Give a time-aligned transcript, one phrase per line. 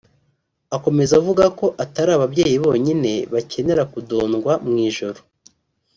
[0.75, 5.19] Akomeza avuga ko atari ababyeyi bonyine bakenera kudodwa mu ijoro